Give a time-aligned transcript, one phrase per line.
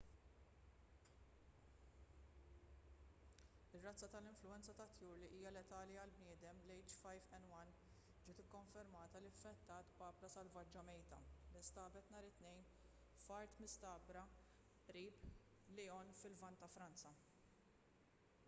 [3.79, 7.75] ir-razza tal-influwenza tat-tjur li hija letali għall-bnedmin l-h5n1
[8.29, 12.65] ġiet ikkonfermata li infettat papra selvaġġa mejta li nstabet nhar it-tnejn
[13.29, 14.25] f'art mistagħdra
[14.91, 15.29] qrib
[15.81, 17.15] lyon fil-lvant ta' franza